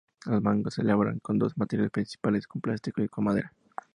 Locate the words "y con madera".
3.03-3.53